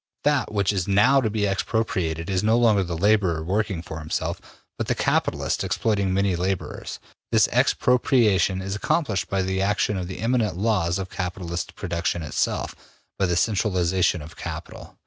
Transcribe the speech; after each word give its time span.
That 0.23 0.51
which 0.51 0.73
is 0.73 0.87
now 0.87 1.21
to 1.21 1.29
be 1.29 1.45
expropriated 1.47 2.27
is 2.27 2.41
no 2.41 2.57
longer 2.57 2.81
the 2.81 2.97
laborer 2.97 3.43
working 3.43 3.83
for 3.83 3.99
himself, 3.99 4.41
but 4.75 4.87
the 4.87 4.95
capitalist 4.95 5.63
exploiting 5.63 6.11
many 6.11 6.35
laborers. 6.35 6.97
This 7.31 7.47
expropriation 7.49 8.63
is 8.63 8.75
accomplished 8.75 9.29
by 9.29 9.43
the 9.43 9.61
action 9.61 9.97
of 9.97 10.07
the 10.07 10.17
immanent 10.17 10.57
laws 10.57 10.97
of 10.97 11.11
capitalistic 11.11 11.75
production 11.75 12.23
itself, 12.23 12.73
by 13.19 13.27
the 13.27 13.35
centralization 13.37 14.23
of 14.23 14.35
capital. 14.35 14.97